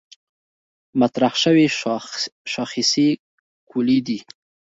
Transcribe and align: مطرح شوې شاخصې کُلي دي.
مطرح 0.99 1.33
شوې 1.43 1.67
شاخصې 2.53 3.07
کُلي 3.69 3.99
دي. 4.07 4.19